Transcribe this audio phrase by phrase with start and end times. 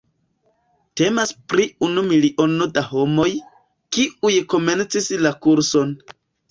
[1.01, 3.29] Temas pri unu miliono da homoj,
[3.99, 5.99] kiuj komencis la kurson.